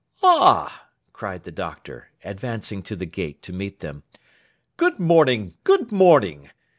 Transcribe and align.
'Ah!' 0.23 0.87
cried 1.13 1.43
the 1.43 1.51
Doctor, 1.51 2.09
advancing 2.23 2.81
to 2.81 2.95
the 2.95 3.05
gate 3.05 3.43
to 3.43 3.53
meet 3.53 3.81
them. 3.81 4.01
'Good 4.75 4.97
morning, 4.99 5.53
good 5.63 5.91
morning! 5.91 6.49